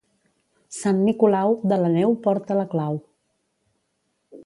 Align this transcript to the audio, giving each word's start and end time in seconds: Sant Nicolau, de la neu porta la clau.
Sant 0.77 1.03
Nicolau, 1.09 1.53
de 1.73 1.79
la 1.83 1.93
neu 1.99 2.17
porta 2.27 2.61
la 2.63 2.67
clau. 2.75 3.01